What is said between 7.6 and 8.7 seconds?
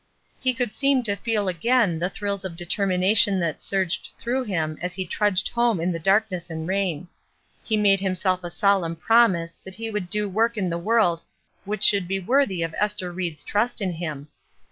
He SACRIFICE 19 made himself a